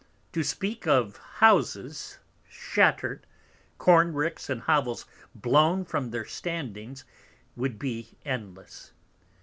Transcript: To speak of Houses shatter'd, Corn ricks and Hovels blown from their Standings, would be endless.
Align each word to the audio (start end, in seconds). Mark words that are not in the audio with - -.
To 0.33 0.41
speak 0.43 0.87
of 0.87 1.17
Houses 1.17 2.17
shatter'd, 2.49 3.27
Corn 3.77 4.15
ricks 4.15 4.49
and 4.49 4.61
Hovels 4.61 5.05
blown 5.35 5.85
from 5.85 6.09
their 6.09 6.25
Standings, 6.25 7.05
would 7.55 7.77
be 7.77 8.17
endless. 8.25 8.93